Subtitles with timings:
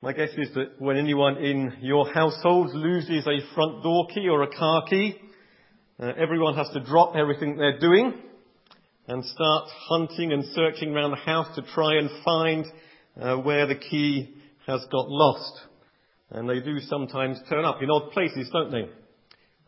[0.00, 4.42] My guess is that when anyone in your household loses a front door key or
[4.42, 5.16] a car key,
[5.98, 8.14] uh, everyone has to drop everything they're doing
[9.08, 12.66] and start hunting and searching around the house to try and find
[13.20, 14.36] uh, where the key
[14.68, 15.62] has got lost.
[16.30, 18.88] And they do sometimes turn up in odd places, don't they?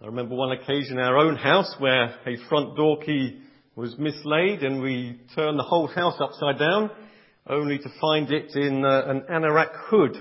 [0.01, 3.41] I remember one occasion in our own house where a front door key
[3.75, 6.91] was mislaid and we turned the whole house upside down
[7.47, 10.17] only to find it in uh, an anorak hood.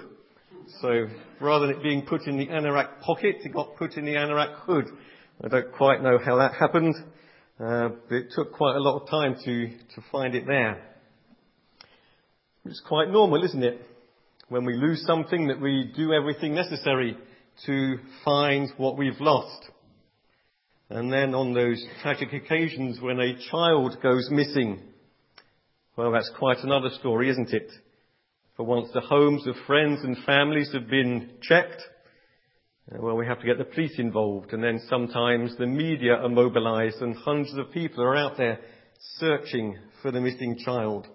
[0.81, 1.07] So
[1.41, 4.61] rather than it being put in the anorak pocket, it got put in the anorak
[4.61, 4.85] hood.
[5.43, 6.95] I don't quite know how that happened,
[7.59, 10.83] uh, but it took quite a lot of time to, to find it there.
[12.65, 13.81] It's quite normal, isn't it?
[14.49, 17.17] When we lose something that we do everything necessary
[17.65, 19.69] to find what we've lost.
[20.89, 24.81] And then on those tragic occasions when a child goes missing,
[25.99, 27.69] well, that's quite another story, isn't it?
[28.55, 31.81] For once the homes of friends and families have been checked,
[32.89, 36.29] uh, well, we have to get the police involved, and then sometimes the media are
[36.29, 38.61] mobilized, and hundreds of people are out there
[39.17, 41.05] searching for the missing child.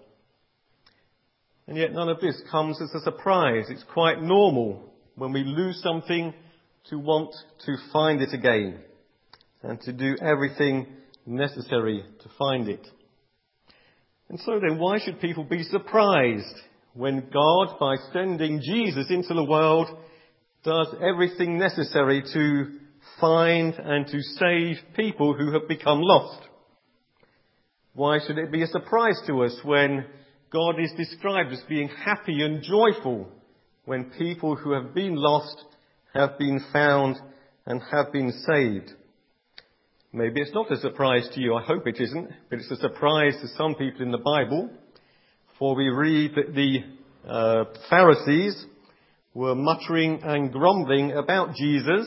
[1.66, 3.64] And yet none of this comes as a surprise.
[3.70, 6.34] It's quite normal when we lose something
[6.90, 8.80] to want to find it again
[9.62, 10.88] and to do everything
[11.24, 12.86] necessary to find it.
[14.34, 16.56] And so then why should people be surprised
[16.92, 19.86] when God, by sending Jesus into the world,
[20.64, 22.80] does everything necessary to
[23.20, 26.48] find and to save people who have become lost?
[27.92, 30.04] Why should it be a surprise to us when
[30.52, 33.28] God is described as being happy and joyful
[33.84, 35.64] when people who have been lost
[36.12, 37.20] have been found
[37.66, 38.94] and have been saved?
[40.16, 41.56] Maybe it's not a surprise to you.
[41.56, 44.70] I hope it isn't, but it's a surprise to some people in the Bible.
[45.58, 48.64] For we read that the uh, Pharisees
[49.34, 52.06] were muttering and grumbling about Jesus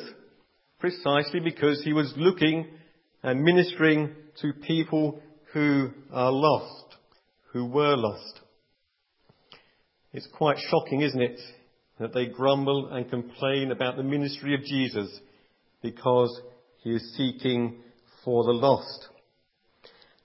[0.80, 2.68] precisely because he was looking
[3.24, 5.20] and ministering to people
[5.52, 6.96] who are lost,
[7.52, 8.40] who were lost.
[10.14, 11.42] It's quite shocking, isn't it,
[12.00, 15.10] that they grumble and complain about the ministry of Jesus
[15.82, 16.40] because
[16.84, 17.82] he is seeking
[18.28, 19.08] for the lost.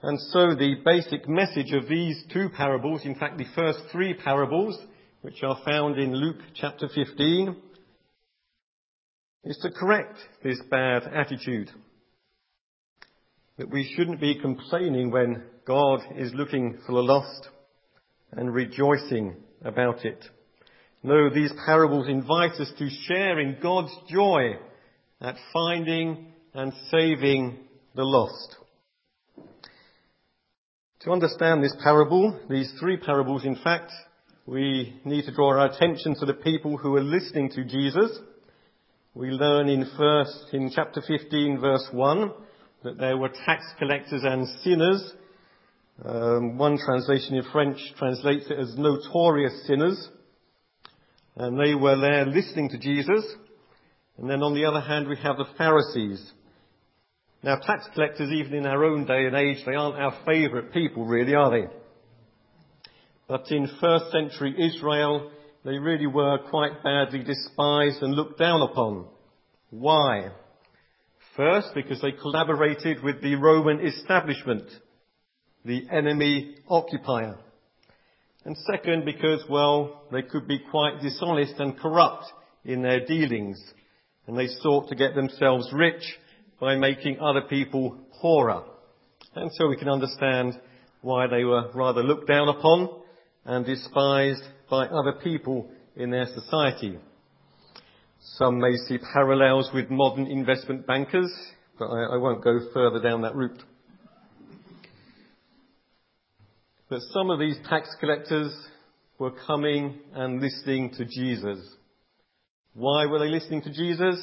[0.02, 4.76] And so the basic message of these two parables, in fact the first three parables,
[5.20, 7.56] which are found in Luke chapter 15,
[9.44, 11.70] is to correct this bad attitude.
[13.58, 17.50] That we shouldn't be complaining when God is looking for the lost
[18.32, 20.24] and rejoicing about it.
[21.04, 24.54] No, these parables invite us to share in God's joy
[25.20, 28.56] at finding and saving the lost.
[31.00, 33.91] To understand this parable, these three parables in fact,
[34.47, 38.19] we need to draw our attention to the people who are listening to Jesus.
[39.14, 42.32] We learn in first, in chapter 15 verse 1,
[42.84, 45.12] that there were tax collectors and sinners.
[46.04, 50.08] Um, one translation in French translates it as notorious sinners.
[51.36, 53.25] And they were there listening to Jesus.
[54.19, 56.32] And then on the other hand, we have the Pharisees.
[57.44, 61.04] Now, tax collectors, even in our own day and age, they aren't our favourite people,
[61.04, 61.66] really, are they?
[63.26, 65.32] But in first century Israel,
[65.64, 69.06] they really were quite badly despised and looked down upon.
[69.70, 70.28] Why?
[71.36, 74.64] First, because they collaborated with the Roman establishment,
[75.64, 77.38] the enemy occupier.
[78.44, 82.25] And second, because, well, they could be quite dishonest and corrupt
[82.64, 83.60] in their dealings,
[84.28, 86.02] and they sought to get themselves rich
[86.62, 88.62] by making other people poorer.
[89.34, 90.54] And so we can understand
[91.00, 93.02] why they were rather looked down upon
[93.44, 97.00] and despised by other people in their society.
[98.36, 101.32] Some may see parallels with modern investment bankers,
[101.80, 103.60] but I, I won't go further down that route.
[106.88, 108.54] But some of these tax collectors
[109.18, 111.58] were coming and listening to Jesus.
[112.75, 114.22] Why were they listening to Jesus?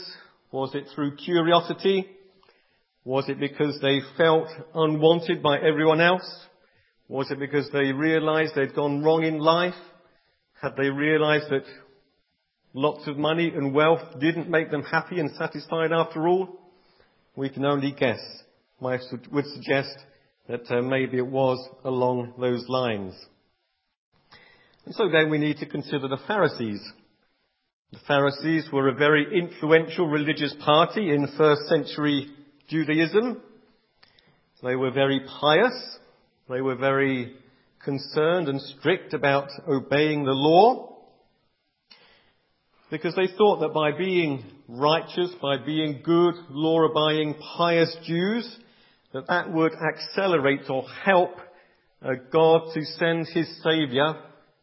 [0.54, 2.08] Was it through curiosity?
[3.06, 6.28] Was it because they felt unwanted by everyone else?
[7.07, 9.74] Was it because they realized they'd gone wrong in life?
[10.62, 11.63] Had they realized that
[12.74, 16.60] lots of money and wealth didn't make them happy and satisfied after all?
[17.36, 18.19] We can only guess.
[18.81, 19.00] I
[19.31, 19.98] would suggest
[20.48, 23.13] that uh, maybe it was along those lines.
[24.86, 26.81] And so then we need to consider the Pharisees.
[27.92, 32.28] The Pharisees were a very influential religious party in first century
[32.69, 33.42] Judaism.
[34.62, 35.98] They were very pious.
[36.50, 37.36] They were very
[37.83, 40.98] concerned and strict about obeying the law.
[42.92, 48.57] because they thought that by being righteous, by being good, law-abiding, pious Jews,
[49.13, 51.31] that that would accelerate or help
[52.01, 54.16] uh, God to send his Saviour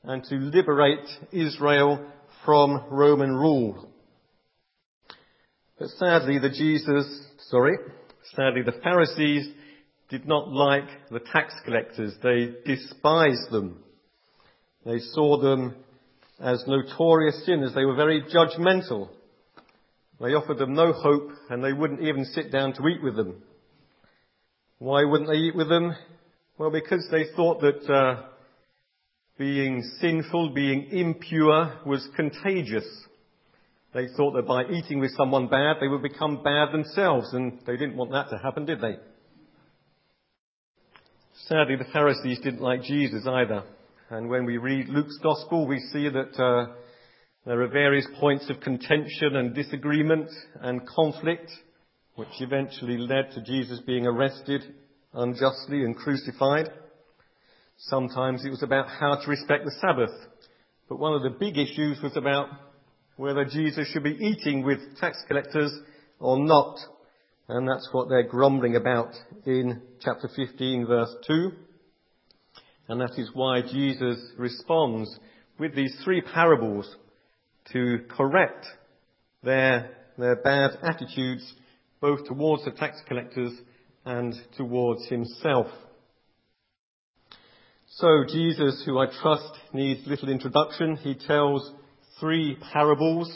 [0.03, 2.05] and to liberate Israel
[2.45, 3.89] from Roman rule.
[5.79, 7.77] But sadly, the Jesus, sorry,
[8.35, 9.49] sadly the Pharisees
[10.09, 12.15] did not like the tax collectors.
[12.23, 13.83] They despised them.
[14.85, 15.75] They saw them
[16.41, 17.73] as notorious sinners.
[17.75, 19.09] They were very judgmental.
[20.21, 23.43] They offered them no hope and they wouldn't even sit down to eat with them.
[24.79, 25.95] Why wouldn't they eat with them?
[26.59, 28.23] Well, because they thought that uh,
[29.39, 32.87] being sinful, being impure was contagious.
[33.97, 37.79] They thought that by eating with someone bad, they would become bad themselves, and they
[37.79, 38.97] didn't want that to happen, did they?
[41.47, 43.63] Sadly, the Pharisees didn't like Jesus either.
[44.11, 46.75] And when we read Luke's Gospel, we see that uh,
[47.47, 50.29] there are various points of contention and disagreement
[50.61, 51.51] and conflict,
[52.17, 54.61] which eventually led to Jesus being arrested
[55.15, 56.69] unjustly and crucified.
[57.79, 60.13] Sometimes it was about how to respect the Sabbath.
[60.87, 62.49] But one of the big issues was about
[63.17, 65.73] whether Jesus should be eating with tax collectors
[66.21, 66.79] or not.
[67.49, 69.11] And that's what they're grumbling about
[69.45, 71.53] in chapter 15 verse 2.
[72.89, 75.19] And that is why Jesus responds
[75.59, 76.95] with these three parables
[77.73, 78.67] to correct
[79.43, 81.55] their, their bad attitudes
[82.01, 83.53] both towards the tax collectors
[84.05, 85.67] and towards himself.
[87.89, 91.73] So Jesus, who I trust needs little introduction, he tells
[92.19, 93.31] three parables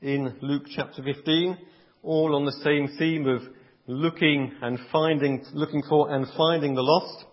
[0.00, 1.58] in Luke chapter 15,
[2.04, 3.42] all on the same theme of
[3.88, 7.24] looking and finding, looking for and finding the lost,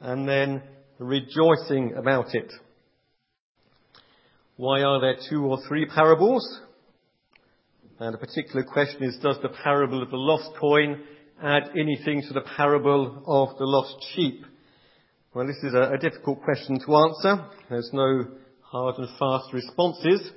[0.00, 0.60] and then
[0.98, 2.52] rejoicing about it.
[4.56, 6.62] Why are there two or three parables?
[8.00, 11.00] And a particular question is, does the parable of the lost coin
[11.40, 14.44] add anything to the parable of the lost sheep?
[15.32, 17.46] Well, this is a, a difficult question to answer.
[17.70, 18.24] There's no
[18.70, 20.30] hard and fast responses.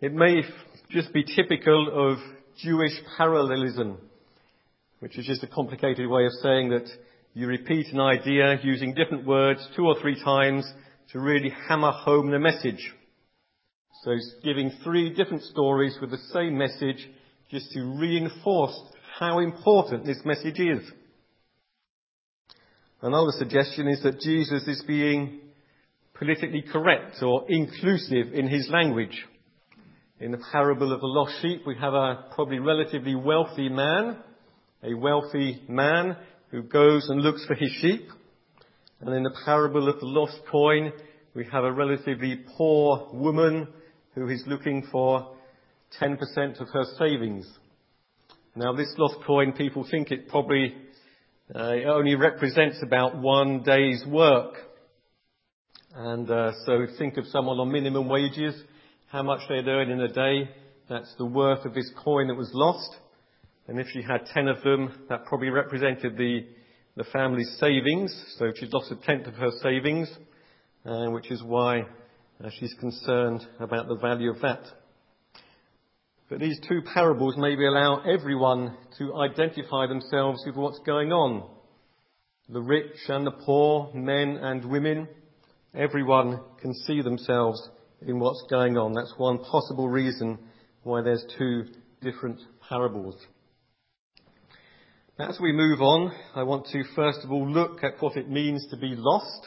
[0.00, 0.42] It may
[0.90, 2.18] just be typical of
[2.62, 3.98] Jewish parallelism,
[5.00, 6.88] which is just a complicated way of saying that
[7.34, 10.64] you repeat an idea using different words two or three times
[11.10, 12.92] to really hammer home the message.
[14.04, 14.12] So
[14.44, 17.08] giving three different stories with the same message
[17.50, 18.78] just to reinforce
[19.18, 20.88] how important this message is.
[23.00, 25.40] Another suggestion is that Jesus is being
[26.22, 29.26] politically correct or inclusive in his language.
[30.20, 34.18] In the parable of the lost sheep, we have a probably relatively wealthy man,
[34.84, 36.16] a wealthy man
[36.50, 38.08] who goes and looks for his sheep.
[39.00, 40.92] And in the parable of the lost coin,
[41.34, 43.66] we have a relatively poor woman
[44.14, 45.34] who is looking for
[46.00, 47.48] 10% of her savings.
[48.54, 50.72] Now this lost coin, people think it probably
[51.52, 54.54] uh, it only represents about one day's work.
[55.94, 58.54] And uh, so think of someone on minimum wages,
[59.08, 60.48] how much they'd earn in a day.
[60.88, 62.96] That's the worth of this coin that was lost.
[63.68, 66.46] And if she had 10 of them, that probably represented the,
[66.96, 68.10] the family's savings.
[68.38, 70.08] So she's lost a tenth of her savings,
[70.86, 74.62] uh, which is why uh, she's concerned about the value of that.
[76.30, 81.50] But these two parables maybe allow everyone to identify themselves with what's going on.
[82.48, 85.08] The rich and the poor, men and women,
[85.74, 87.68] everyone can see themselves
[88.06, 88.92] in what's going on.
[88.92, 90.38] That's one possible reason
[90.82, 91.64] why there's two
[92.02, 93.16] different parables.
[95.18, 98.66] As we move on, I want to first of all look at what it means
[98.70, 99.46] to be lost,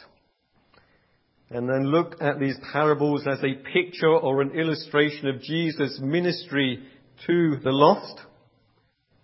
[1.50, 6.82] and then look at these parables as a picture or an illustration of Jesus' ministry
[7.26, 8.20] to the lost,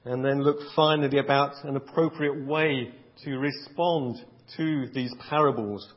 [0.05, 2.91] and then look finally about an appropriate way
[3.25, 4.17] to respond
[4.57, 5.89] to these parables,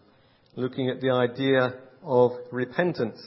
[0.55, 3.21] looking at the idea of repentance.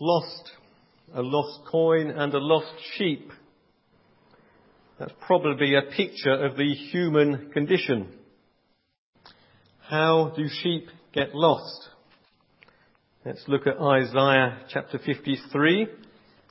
[0.00, 0.50] Lost
[1.14, 3.30] a lost coin and a lost sheep.
[4.98, 8.08] That's probably a picture of the human condition.
[9.80, 11.88] How do sheep get lost?
[13.24, 15.86] Let's look at Isaiah chapter 53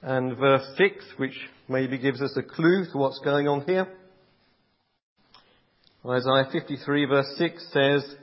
[0.02, 3.88] and verse 6, which maybe gives us a clue to what's going on here.
[6.06, 8.16] Isaiah 53 verse 6 says,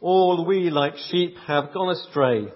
[0.00, 2.52] All we like sheep have gone astray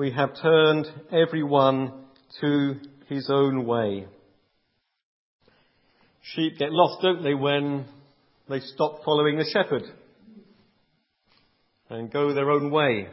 [0.00, 1.92] we have turned everyone
[2.40, 2.76] to
[3.08, 4.06] his own way.
[6.22, 7.84] Sheep get lost, don't they, when
[8.48, 9.82] they stop following the shepherd?
[11.90, 13.08] and go their own way.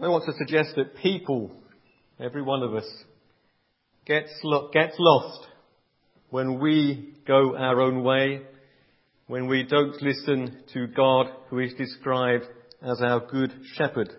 [0.00, 1.52] I want to suggest that people,
[2.18, 2.90] every one of us,
[4.06, 4.32] gets,
[4.72, 5.46] gets lost
[6.30, 8.42] when we go our own way,
[9.26, 12.44] when we don't listen to God who is described
[12.82, 14.10] as our good shepherd.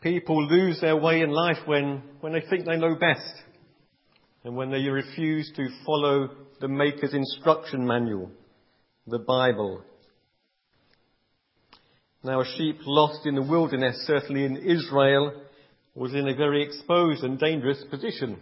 [0.00, 3.34] People lose their way in life when, when they think they know best
[4.44, 6.30] and when they refuse to follow
[6.60, 8.30] the Maker's instruction manual,
[9.06, 9.82] the Bible.
[12.22, 15.42] Now, a sheep lost in the wilderness, certainly in Israel,
[15.94, 18.38] was in a very exposed and dangerous position.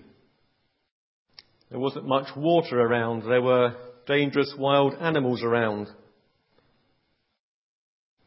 [1.71, 3.23] There wasn't much water around.
[3.23, 3.75] There were
[4.07, 5.89] dangerous wild animals around.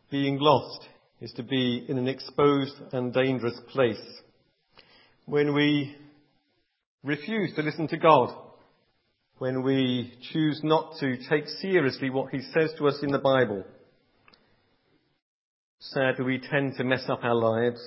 [0.09, 0.87] Being lost
[1.21, 4.01] is to be in an exposed and dangerous place.
[5.25, 5.95] When we
[7.03, 8.33] refuse to listen to God,
[9.39, 13.63] when we choose not to take seriously what He says to us in the Bible,
[15.79, 17.81] sadly we tend to mess up our lives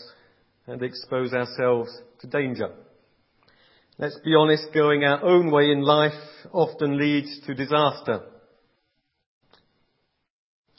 [0.67, 1.91] and expose ourselves
[2.21, 2.71] to danger.
[4.01, 6.15] Let's be honest, going our own way in life
[6.53, 8.23] often leads to disaster,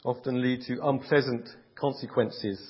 [0.04, 2.60] often leads to unpleasant consequences,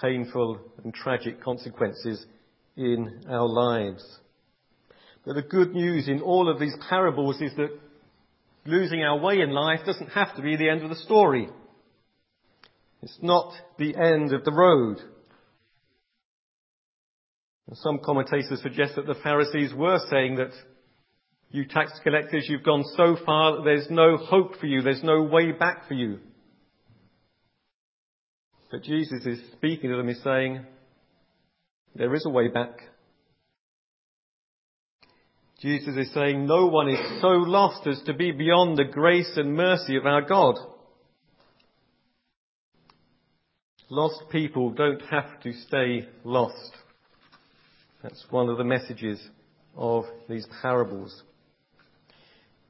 [0.00, 2.24] painful and tragic consequences
[2.78, 4.02] in our lives.
[5.26, 7.78] But the good news in all of these parables is that
[8.64, 11.50] losing our way in life doesn't have to be the end of the story.
[13.02, 14.96] It's not the end of the road.
[17.72, 20.50] Some commentators suggest that the Pharisees were saying that
[21.50, 25.22] you tax collectors, you've gone so far that there's no hope for you, there's no
[25.22, 26.18] way back for you.
[28.70, 30.66] But Jesus is speaking to them, he's saying,
[31.94, 32.80] there is a way back.
[35.60, 39.54] Jesus is saying no one is so lost as to be beyond the grace and
[39.54, 40.56] mercy of our God.
[43.88, 46.72] Lost people don't have to stay lost.
[48.04, 49.18] That's one of the messages
[49.74, 51.22] of these parables.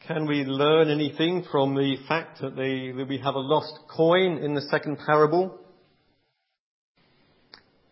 [0.06, 4.54] Can we learn anything from the fact that, that we have a lost coin in
[4.54, 5.58] the second parable?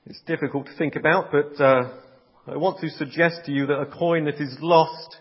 [0.06, 1.94] It's difficult to think about, but uh,
[2.46, 5.16] I want to suggest to you that a coin that is lost,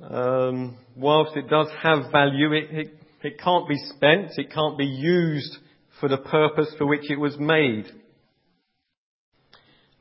[0.00, 2.94] um, whilst it does have value, it, it,
[3.24, 5.56] it can't be spent, it can't be used
[5.98, 7.86] for the purpose for which it was made.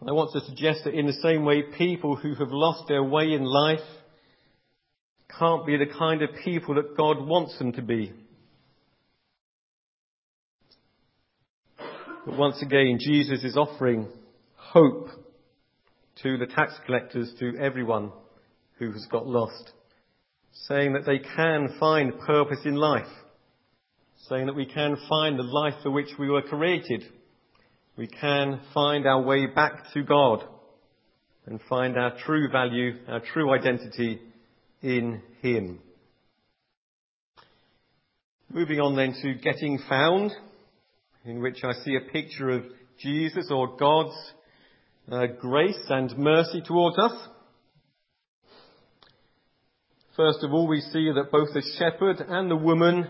[0.05, 3.33] I want to suggest that in the same way, people who have lost their way
[3.33, 3.79] in life
[5.39, 8.13] can't be the kind of people that God wants them to be.
[12.25, 14.07] But once again, Jesus is offering
[14.55, 15.09] hope
[16.23, 18.11] to the tax collectors, to everyone
[18.79, 19.71] who has got lost,
[20.67, 23.07] saying that they can find purpose in life,
[24.29, 27.03] saying that we can find the life for which we were created.
[27.97, 30.43] We can find our way back to God
[31.47, 34.21] and find our true value, our true identity
[34.83, 35.79] in Him.
[38.53, 40.31] Moving on then to getting found
[41.25, 42.65] in which I see a picture of
[42.99, 44.15] Jesus or God's
[45.11, 47.13] uh, grace and mercy towards us.
[50.15, 53.07] First of all, we see that both the shepherd and the woman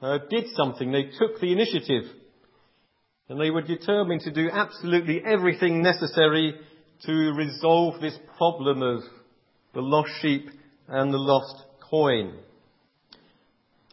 [0.00, 0.92] uh, did something.
[0.92, 2.04] They took the initiative.
[3.28, 6.54] And they were determined to do absolutely everything necessary
[7.06, 9.00] to resolve this problem of
[9.72, 10.48] the lost sheep
[10.88, 12.38] and the lost coin.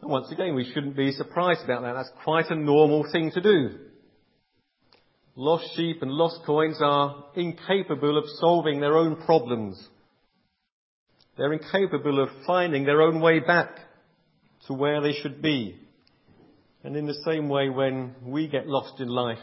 [0.02, 1.94] And Once again, we shouldn't be surprised about that.
[1.94, 3.78] That's quite a normal thing to do.
[5.34, 9.82] Lost sheep and lost coins are incapable of solving their own problems.
[11.38, 13.76] They're incapable of finding their own way back
[14.66, 15.78] to where they should be.
[16.84, 19.38] And in the same way, when we get lost in life,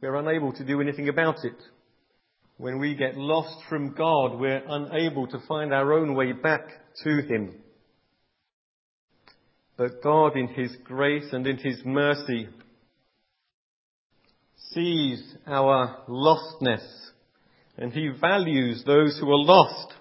[0.00, 1.56] we're unable to do anything about it.
[2.58, 6.66] When we get lost from God, we're unable to find our own way back
[7.04, 7.54] to Him.
[9.78, 12.48] But God, in His grace and in His mercy,
[14.72, 16.86] sees our lostness
[17.78, 19.94] and He values those who are lost.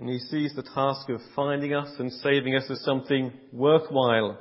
[0.00, 4.38] And He sees the task of finding us and saving us as something worthwhile,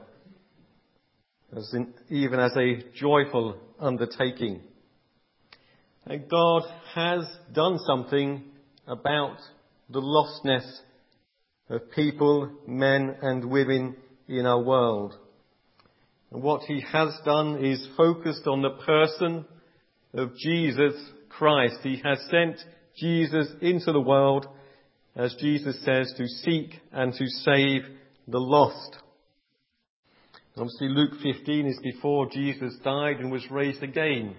[1.54, 4.62] as in, even as a joyful undertaking.
[6.06, 6.62] And God
[6.96, 8.46] has done something
[8.88, 9.36] about
[9.90, 10.64] the lostness
[11.70, 13.98] of people, men and women
[14.30, 15.14] in our world.
[16.32, 19.44] And what he has done is focused on the person
[20.14, 20.94] of Jesus
[21.28, 21.80] Christ.
[21.84, 22.56] He has sent
[22.96, 24.48] Jesus into the world,
[25.20, 27.82] as Jesus says, to seek and to save
[28.30, 28.96] the lost.
[30.56, 34.34] Obviously, Luke 15 is before Jesus died and was raised again.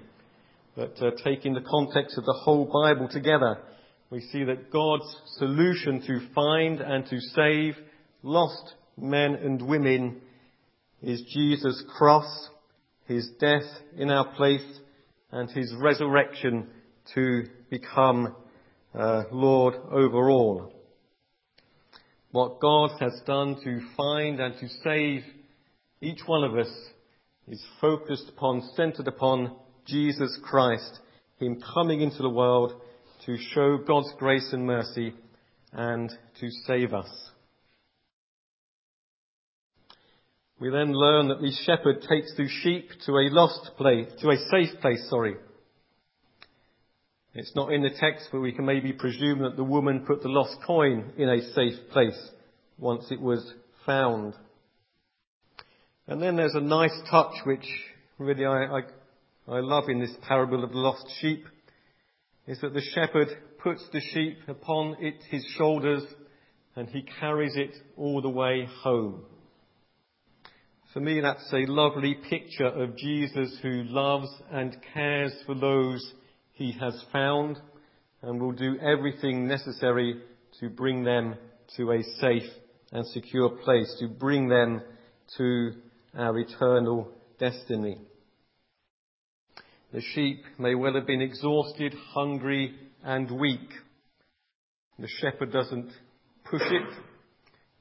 [0.74, 3.58] But uh, taking the context of the whole Bible together,
[4.08, 5.04] we see that God's
[5.36, 7.74] solution to find and to save
[8.22, 10.22] lost men and women
[11.02, 12.48] is Jesus' cross,
[13.04, 13.68] his death
[13.98, 14.64] in our place,
[15.30, 16.68] and his resurrection
[17.14, 18.34] to become
[18.94, 20.72] uh, Lord over all.
[22.32, 25.22] What God has done to find and to save
[26.00, 26.70] each one of us
[27.48, 29.56] is focused upon, centered upon
[29.86, 31.00] Jesus Christ,
[31.38, 32.72] Him coming into the world
[33.26, 35.14] to show God's grace and mercy
[35.72, 37.10] and to save us.
[40.60, 44.36] We then learn that the shepherd takes the sheep to a lost place, to a
[44.50, 45.36] safe place, sorry.
[47.32, 50.28] It's not in the text, but we can maybe presume that the woman put the
[50.28, 52.30] lost coin in a safe place
[52.76, 53.54] once it was
[53.86, 54.34] found.
[56.08, 57.66] And then there's a nice touch which
[58.18, 58.80] really I, I,
[59.48, 61.44] I love in this parable of the lost sheep,
[62.48, 63.28] is that the shepherd
[63.62, 66.02] puts the sheep upon it, his shoulders
[66.74, 69.22] and he carries it all the way home.
[70.92, 76.12] For me, that's a lovely picture of Jesus who loves and cares for those
[76.60, 77.58] he has found
[78.20, 80.20] and will do everything necessary
[80.60, 81.34] to bring them
[81.74, 82.50] to a safe
[82.92, 84.82] and secure place, to bring them
[85.38, 85.72] to
[86.14, 87.96] our eternal destiny.
[89.94, 93.70] The sheep may well have been exhausted, hungry, and weak.
[94.98, 95.90] The shepherd doesn't
[96.44, 96.94] push it.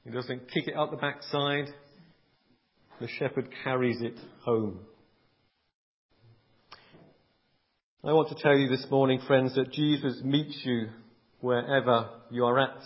[0.04, 1.66] He doesn't kick it up the backside
[3.00, 4.80] the shepherd carries it home.
[8.02, 10.88] I want to tell you this morning, friends, that Jesus meets you
[11.42, 12.78] wherever you are at.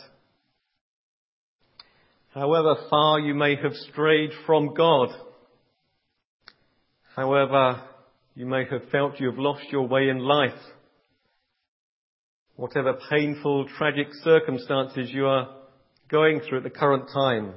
[2.34, 5.10] However far you may have strayed from God,
[7.14, 7.80] however
[8.34, 10.58] you may have felt you have lost your way in life,
[12.56, 15.48] whatever painful, tragic circumstances you are
[16.10, 17.54] going through at the current time,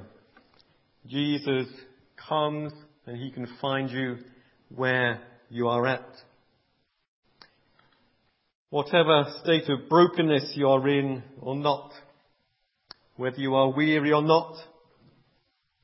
[1.08, 1.66] Jesus
[2.28, 2.72] comes
[3.04, 4.18] and he can find you
[4.68, 6.06] where you are at.
[8.70, 11.90] Whatever state of brokenness you are in or not,
[13.16, 14.56] whether you are weary or not,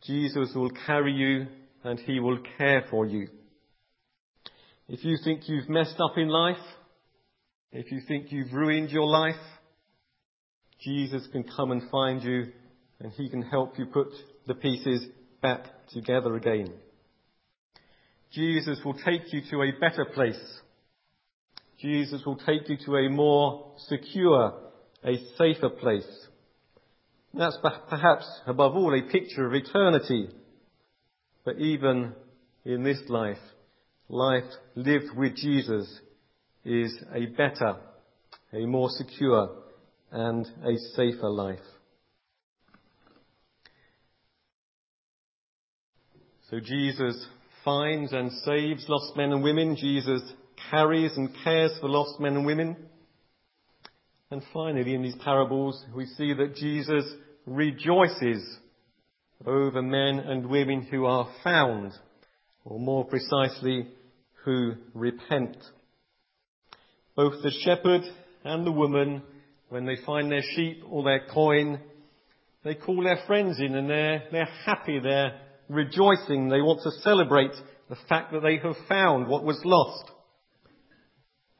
[0.04, 1.46] Jesus will carry you
[1.82, 3.28] and he will care for you.
[4.86, 6.62] If you think you've messed up in life,
[7.72, 9.34] if you think you've ruined your life,
[10.80, 12.52] Jesus can come and find you
[13.00, 14.08] and he can help you put
[14.46, 15.06] the pieces
[15.40, 16.70] back together again.
[18.32, 20.60] Jesus will take you to a better place.
[21.84, 24.54] Jesus will take you to a more secure,
[25.04, 26.08] a safer place.
[27.34, 27.58] That's
[27.90, 30.28] perhaps above all a picture of eternity.
[31.44, 32.14] But even
[32.64, 33.36] in this life,
[34.08, 36.00] life lived with Jesus
[36.64, 37.76] is a better,
[38.54, 39.54] a more secure,
[40.10, 41.58] and a safer life.
[46.48, 47.26] So Jesus
[47.62, 49.76] finds and saves lost men and women.
[49.76, 50.22] Jesus
[50.70, 52.76] carries and cares for lost men and women.
[54.30, 57.04] And finally, in these parables, we see that Jesus
[57.46, 58.42] rejoices
[59.46, 61.92] over men and women who are found,
[62.64, 63.88] or more precisely,
[64.44, 65.56] who repent.
[67.16, 68.02] Both the shepherd
[68.44, 69.22] and the woman,
[69.68, 71.80] when they find their sheep or their coin,
[72.64, 76.48] they call their friends in and they're, they're happy, they're rejoicing.
[76.48, 77.52] They want to celebrate
[77.88, 80.10] the fact that they have found what was lost.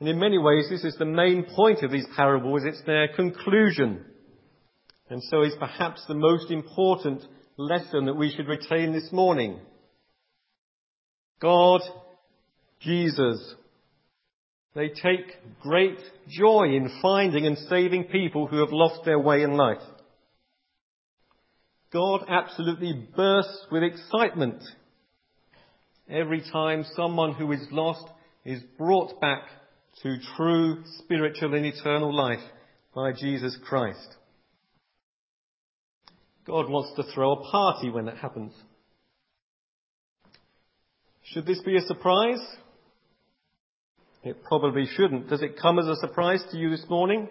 [0.00, 2.62] And in many ways, this is the main point of these parables.
[2.64, 4.04] It's their conclusion.
[5.09, 7.22] And so is perhaps the most important
[7.57, 9.61] lesson that we should retain this morning.
[11.40, 11.83] God,
[12.80, 13.54] Jesus,
[14.74, 19.52] they take great joy in finding and saving people who have lost their way in
[19.52, 19.83] life.
[21.92, 24.62] God absolutely bursts with excitement
[26.11, 28.04] every time someone who is lost
[28.44, 29.42] is brought back
[30.02, 32.42] to true spiritual and eternal life
[32.94, 34.16] by Jesus Christ.
[36.46, 38.52] God wants to throw a party when that happens.
[41.22, 42.40] Should this be a surprise?
[44.22, 45.28] It probably shouldn't.
[45.28, 47.28] Does it come as a surprise to you this morning?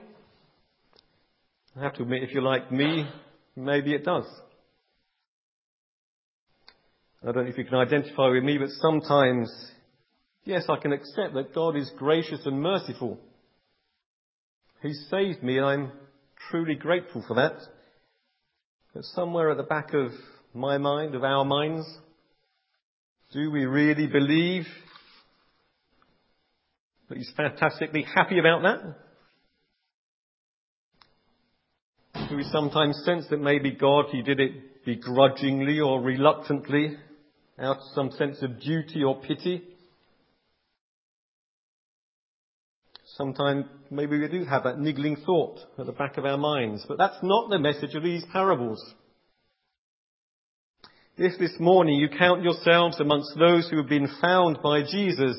[1.76, 3.08] I have to admit, if you're like me,
[3.56, 4.26] maybe it does.
[7.24, 9.50] I don't know if you can identify with me, but sometimes,
[10.46, 13.20] yes, I can accept that God is gracious and merciful.
[14.82, 15.92] He saved me and I'm
[16.50, 17.56] truly grateful for that.
[18.94, 20.12] But somewhere at the back of
[20.54, 21.86] my mind, of our minds?
[23.32, 24.66] Do we really believe
[27.10, 28.96] that he's fantastically happy about that?
[32.30, 36.96] Do we sometimes sense that maybe God, he did it begrudgingly or reluctantly,
[37.60, 39.64] out of some sense of duty or pity?
[43.18, 46.98] Sometimes maybe we do have that niggling thought at the back of our minds, but
[46.98, 48.84] that's not the message of these parables.
[51.16, 55.38] If this morning you count yourselves amongst those who have been found by Jesus,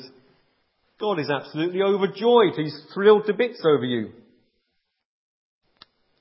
[1.00, 2.54] God is absolutely overjoyed.
[2.56, 4.12] He's thrilled to bits over you.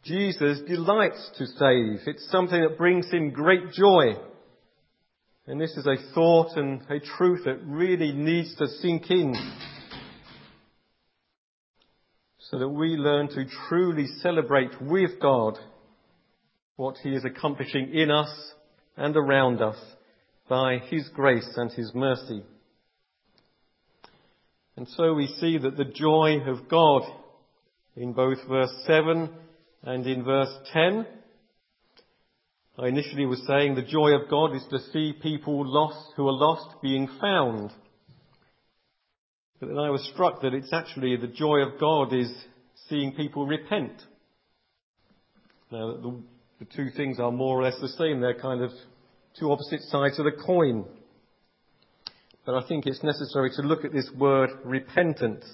[0.04, 2.08] Jesus delights to save.
[2.08, 4.16] It's something that brings him great joy.
[5.46, 9.36] And this is a thought and a truth that really needs to sink in
[12.54, 15.58] so that we learn to truly celebrate with God
[16.76, 18.30] what He is accomplishing in us
[18.96, 19.78] and around us
[20.48, 22.44] by His grace and His mercy.
[24.78, 27.02] And so we see that the joy of God
[27.96, 29.32] in both verse 7
[29.82, 31.08] and in verse 10,
[32.78, 36.34] I initially was saying the joy of God is to see people lost who are
[36.34, 37.72] lost being found.
[39.64, 42.30] But then I was struck that it's actually the joy of God is
[42.90, 43.94] seeing people repent.
[45.72, 46.20] Now, the,
[46.60, 48.20] the two things are more or less the same.
[48.20, 48.72] They're kind of
[49.40, 50.84] two opposite sides of the coin.
[52.46, 55.46] But I think it's necessary to look at this word repentance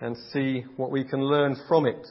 [0.00, 2.08] and see what we can learn from it.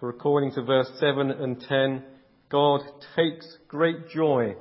[0.00, 2.02] For according to verse 7 and 10,
[2.50, 2.80] God
[3.14, 4.56] takes great joy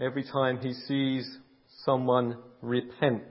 [0.00, 1.36] every time he sees
[1.84, 3.24] someone repent.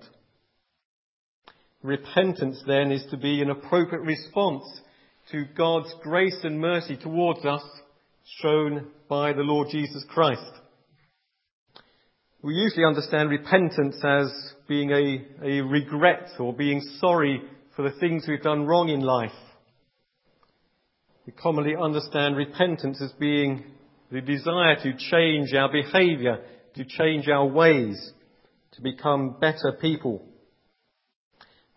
[1.83, 4.63] Repentance then is to be an appropriate response
[5.31, 7.63] to God's grace and mercy towards us
[8.41, 10.41] shown by the Lord Jesus Christ.
[12.43, 14.31] We usually understand repentance as
[14.67, 17.41] being a, a regret or being sorry
[17.75, 19.31] for the things we've done wrong in life.
[21.25, 23.63] We commonly understand repentance as being
[24.11, 26.43] the desire to change our behavior,
[26.75, 28.11] to change our ways,
[28.73, 30.25] to become better people.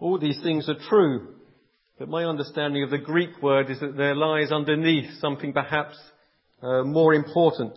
[0.05, 1.29] All these things are true,
[1.99, 5.97] but my understanding of the Greek word is that there lies underneath something perhaps
[6.63, 7.73] uh, more important,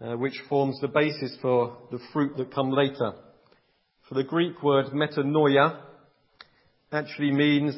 [0.00, 3.12] uh, which forms the basis for the fruit that come later.
[4.08, 5.80] For the Greek word metanoia
[6.90, 7.76] actually means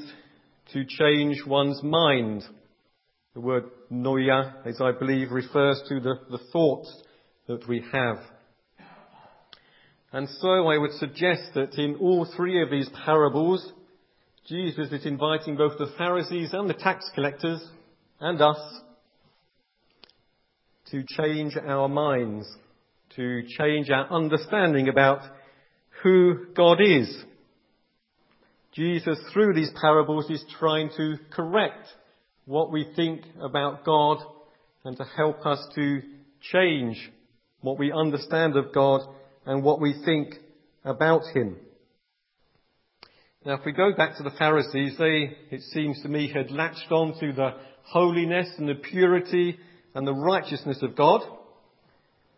[0.72, 2.44] to change one's mind.
[3.34, 6.90] The word noia, as I believe, refers to the, the thoughts
[7.46, 8.16] that we have.
[10.12, 13.72] And so I would suggest that in all three of these parables,
[14.46, 17.62] Jesus is inviting both the Pharisees and the tax collectors
[18.20, 18.80] and us
[20.90, 22.48] to change our minds,
[23.16, 25.20] to change our understanding about
[26.02, 27.24] who God is.
[28.72, 31.86] Jesus, through these parables, is trying to correct
[32.46, 34.18] what we think about God
[34.84, 36.00] and to help us to
[36.52, 37.10] change
[37.60, 39.02] what we understand of God
[39.46, 40.34] and what we think
[40.84, 41.56] about him.
[43.44, 46.90] Now, if we go back to the Pharisees, they, it seems to me, had latched
[46.90, 49.58] on to the holiness and the purity
[49.94, 51.22] and the righteousness of God,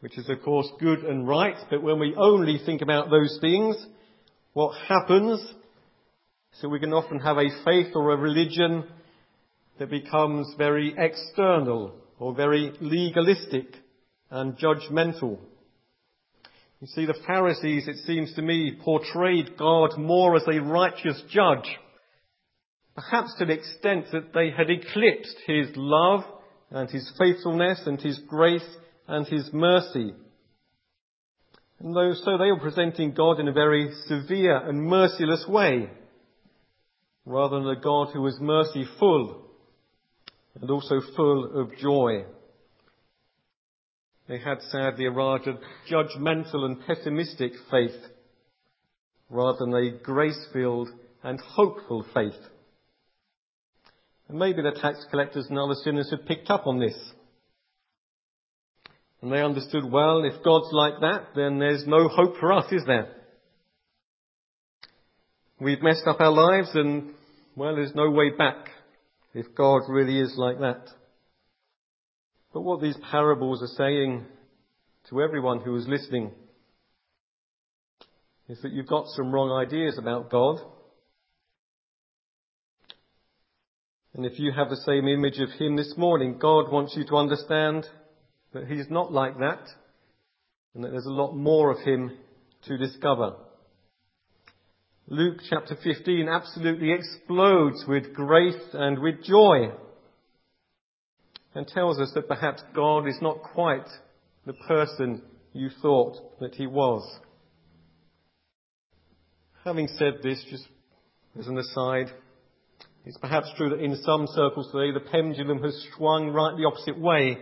[0.00, 1.56] which is, of course, good and right.
[1.68, 3.76] But when we only think about those things,
[4.52, 5.40] what happens?
[6.60, 8.84] So we can often have a faith or a religion
[9.78, 13.74] that becomes very external or very legalistic
[14.30, 15.38] and judgmental.
[16.80, 21.68] You see, the Pharisees, it seems to me, portrayed God more as a righteous judge,
[22.94, 26.24] perhaps to the extent that they had eclipsed his love
[26.70, 28.66] and his faithfulness and his grace
[29.06, 30.14] and his mercy.
[31.80, 35.90] And though, so they were presenting God in a very severe and merciless way,
[37.26, 39.50] rather than a God who was merciful
[40.58, 42.24] and also full of joy.
[44.30, 45.58] They had sadly a rather
[45.90, 47.96] judgmental and pessimistic faith
[49.28, 50.88] rather than a grace-filled
[51.24, 52.38] and hopeful faith.
[54.28, 56.96] And maybe the tax collectors and other sinners had picked up on this.
[59.20, 62.84] And they understood, well, if God's like that, then there's no hope for us, is
[62.86, 63.08] there?
[65.60, 67.14] We've messed up our lives and,
[67.56, 68.68] well, there's no way back
[69.34, 70.86] if God really is like that.
[72.52, 74.26] But what these parables are saying
[75.08, 76.32] to everyone who is listening
[78.48, 80.58] is that you've got some wrong ideas about God.
[84.14, 87.16] And if you have the same image of Him this morning, God wants you to
[87.16, 87.86] understand
[88.52, 89.62] that he's not like that,
[90.74, 92.16] and that there's a lot more of him
[92.66, 93.34] to discover.
[95.06, 99.70] Luke chapter 15 absolutely explodes with grace and with joy
[101.54, 103.88] and tells us that perhaps God is not quite
[104.46, 107.02] the person you thought that he was.
[109.64, 110.66] Having said this, just
[111.38, 112.06] as an aside,
[113.04, 116.98] it's perhaps true that in some circles today the pendulum has swung right the opposite
[116.98, 117.38] way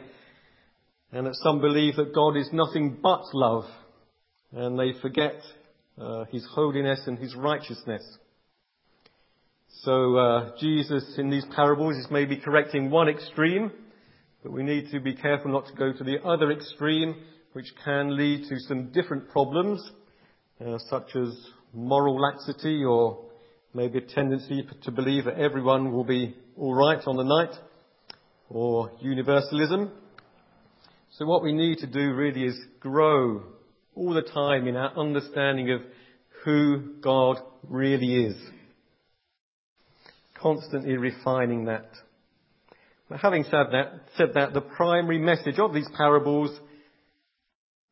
[1.12, 3.64] and that some believe that God is nothing but love
[4.52, 5.34] and they forget
[6.00, 8.02] uh, his holiness and his righteousness.
[9.82, 13.70] So uh, Jesus in these parables is maybe correcting one extreme,
[14.42, 17.14] but we need to be careful not to go to the other extreme,
[17.52, 19.90] which can lead to some different problems,
[20.64, 21.36] uh, such as
[21.72, 23.24] moral laxity or
[23.74, 27.54] maybe a tendency to believe that everyone will be all right on the night,
[28.48, 29.90] or universalism.
[31.12, 33.42] So what we need to do really is grow
[33.94, 35.82] all the time in our understanding of
[36.44, 38.36] who God really is.
[40.34, 41.90] Constantly refining that.
[43.08, 46.50] But having said that, said that, the primary message of these parables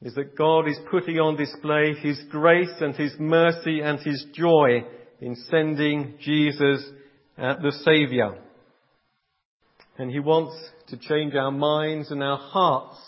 [0.03, 4.85] is that God is putting on display His grace and His mercy and His joy
[5.21, 6.85] in sending Jesus
[7.39, 8.37] as the Saviour.
[9.99, 10.55] And He wants
[10.89, 12.99] to change our minds and our hearts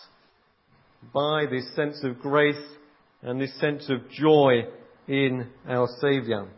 [1.12, 2.57] by this sense of grace
[3.23, 4.62] and this sense of joy
[5.07, 6.49] in our Saviour.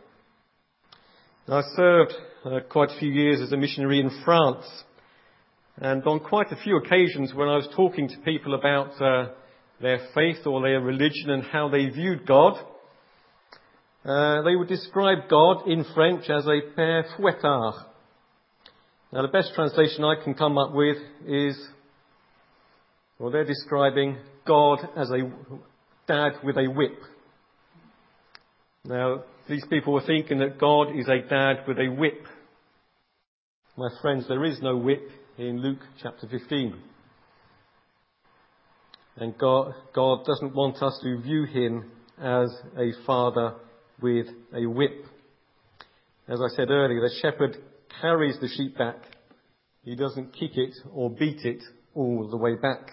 [1.47, 2.13] I served
[2.45, 4.65] uh, quite a few years as a missionary in France,
[5.81, 9.29] and on quite a few occasions when I was talking to people about uh,
[9.81, 12.53] their faith or their religion and how they viewed God,
[14.05, 17.83] uh, they would describe God in French as a père fouettard.
[19.11, 21.59] Now the best translation I can come up with is,
[23.17, 25.31] well they're describing God as a
[26.07, 26.99] dad with a whip.
[28.85, 32.23] Now these people were thinking that God is a dad with a whip.
[33.77, 35.09] My friends, there is no whip
[35.41, 36.75] in Luke chapter 15.
[39.17, 43.55] And God, God doesn't want us to view him as a father
[43.99, 45.03] with a whip.
[46.27, 47.57] As I said earlier, the shepherd
[47.99, 48.97] carries the sheep back.
[49.83, 51.63] He doesn't kick it or beat it
[51.95, 52.91] all the way back.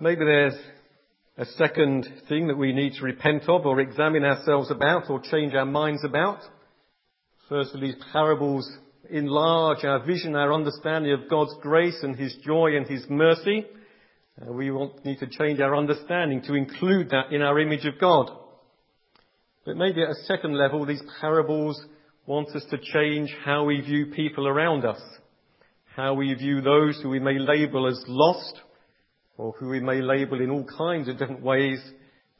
[0.00, 0.58] Maybe there's
[1.36, 5.54] a second thing that we need to repent of or examine ourselves about or change
[5.54, 6.40] our minds about.
[7.48, 8.68] Firstly, these parables
[9.10, 13.64] enlarge our vision, our understanding of God's grace and His joy and His mercy.
[14.40, 17.98] Uh, we want, need to change our understanding to include that in our image of
[17.98, 18.30] God.
[19.64, 21.82] But maybe at a second level, these parables
[22.26, 25.00] want us to change how we view people around us,
[25.96, 28.60] how we view those who we may label as lost,
[29.36, 31.80] or who we may label in all kinds of different ways,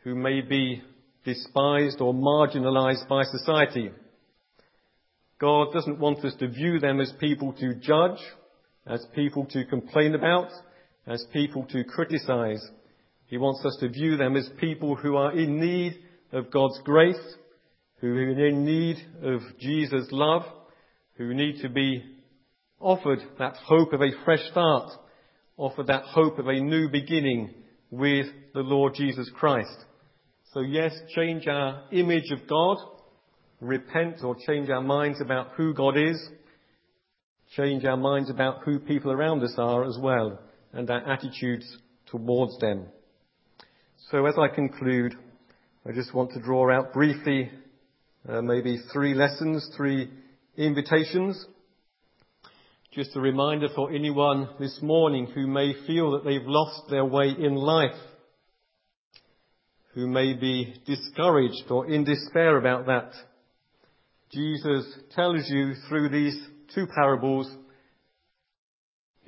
[0.05, 0.83] who may be
[1.25, 3.90] despised or marginalized by society.
[5.40, 8.18] God doesn't want us to view them as people to judge,
[8.87, 10.48] as people to complain about,
[11.07, 12.64] as people to criticize.
[13.27, 15.98] He wants us to view them as people who are in need
[16.33, 17.16] of God's grace,
[18.01, 20.42] who are in need of Jesus' love,
[21.14, 22.03] who need to be
[22.81, 24.90] offered that hope of a fresh start,
[25.57, 27.55] offered that hope of a new beginning
[27.90, 29.85] with the Lord Jesus Christ.
[30.53, 32.79] So yes, change our image of God,
[33.61, 36.21] repent or change our minds about who God is,
[37.57, 40.38] change our minds about who people around us are as well
[40.73, 42.87] and our attitudes towards them.
[44.11, 45.14] So as I conclude,
[45.87, 47.51] I just want to draw out briefly
[48.29, 50.11] uh, maybe three lessons, three
[50.57, 51.47] invitations.
[52.92, 57.29] Just a reminder for anyone this morning who may feel that they've lost their way
[57.38, 57.99] in life,
[59.94, 63.12] who may be discouraged or in despair about that.
[64.30, 66.38] Jesus tells you through these
[66.74, 67.50] two parables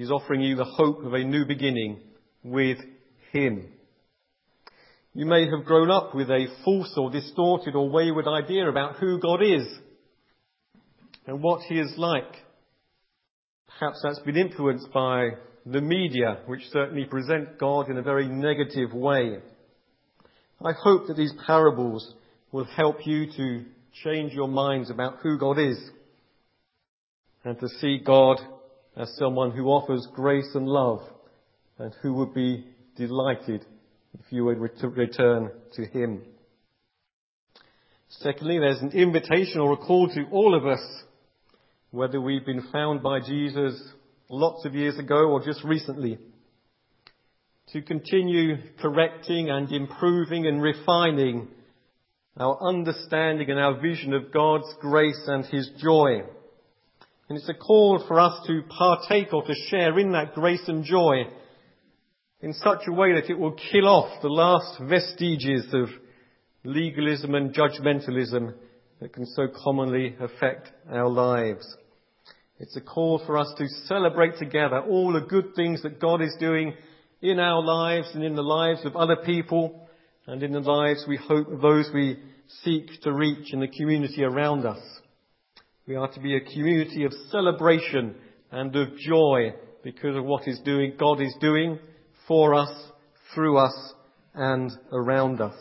[0.01, 2.01] He's offering you the hope of a new beginning
[2.43, 2.79] with
[3.33, 3.69] Him.
[5.13, 9.21] You may have grown up with a false or distorted or wayward idea about who
[9.21, 9.67] God is
[11.27, 12.35] and what He is like.
[13.79, 15.33] Perhaps that's been influenced by
[15.67, 19.37] the media, which certainly present God in a very negative way.
[20.65, 22.15] I hope that these parables
[22.53, 23.65] will help you to
[24.05, 25.79] change your minds about who God is
[27.45, 28.41] and to see God
[28.97, 31.01] as someone who offers grace and love
[31.79, 33.65] and who would be delighted
[34.15, 36.23] if you would to return to him.
[38.09, 40.83] Secondly, there's an invitation or a call to all of us,
[41.93, 43.81] whether we've been found by Jesus
[44.29, 46.19] lots of years ago or just recently.
[47.73, 51.49] To continue correcting and improving and refining
[52.39, 56.23] our understanding and our vision of God's grace and His joy.
[57.29, 60.85] And it's a call for us to partake or to share in that grace and
[60.85, 61.25] joy
[62.41, 65.89] in such a way that it will kill off the last vestiges of
[66.65, 68.55] legalism and judgmentalism
[69.01, 71.77] that can so commonly affect our lives.
[72.59, 76.37] It's a call for us to celebrate together all the good things that God is
[76.39, 76.75] doing
[77.23, 79.89] in our lives and in the lives of other people
[80.31, 82.17] and in the lives we hope those we
[82.63, 84.79] seek to reach in the community around us.
[85.89, 88.15] We are to be a community of celebration
[88.53, 91.81] and of joy because of what is doing, God is doing
[92.29, 92.71] for us,
[93.35, 93.93] through us,
[94.33, 95.57] and around us.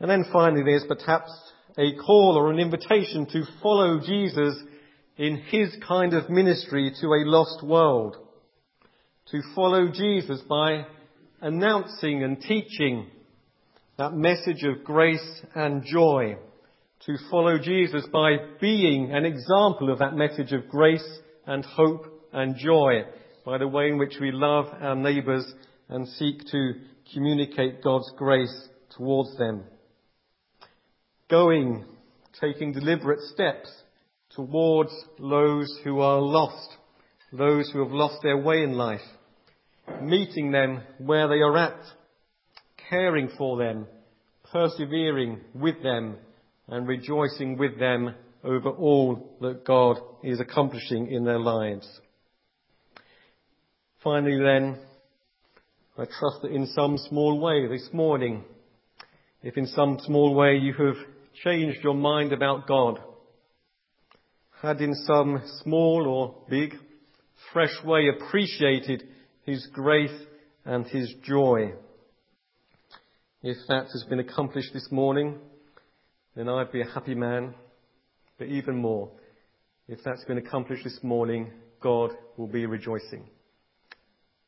[0.00, 1.30] And then finally, there's perhaps
[1.76, 4.58] a call or an invitation to follow Jesus
[5.18, 8.16] in his kind of ministry to a lost world.
[9.32, 10.86] To follow Jesus by
[11.42, 13.10] announcing and teaching
[13.98, 16.36] that message of grace and joy.
[17.06, 21.06] To follow Jesus by being an example of that message of grace
[21.46, 23.02] and hope and joy
[23.44, 25.50] by the way in which we love our neighbours
[25.88, 26.72] and seek to
[27.14, 29.64] communicate God's grace towards them
[31.28, 31.84] going,
[32.40, 33.70] taking deliberate steps
[34.30, 36.76] towards those who are lost,
[37.32, 39.00] those who have lost their way in life,
[40.02, 41.80] meeting them where they are at,
[42.88, 43.86] caring for them,
[44.50, 46.16] persevering with them,
[46.68, 51.88] and rejoicing with them over all that God is accomplishing in their lives.
[54.02, 54.78] Finally then,
[55.96, 58.44] I trust that in some small way this morning,
[59.42, 60.96] if in some small way you have
[61.42, 63.00] changed your mind about God,
[64.62, 66.74] had in some small or big,
[67.52, 69.04] fresh way appreciated
[69.44, 70.16] His grace
[70.64, 71.72] and His joy.
[73.42, 75.38] If that has been accomplished this morning,
[76.34, 77.54] then I'd be a happy man.
[78.36, 79.12] But even more,
[79.86, 83.28] if that's been accomplished this morning, God will be rejoicing.